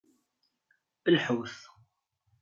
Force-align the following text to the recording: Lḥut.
Lḥut. 1.15 1.55